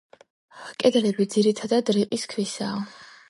კედლები 0.83 1.27
ძირითადად 1.35 1.93
რიყის 1.99 2.27
ქვისაა. 2.35 2.81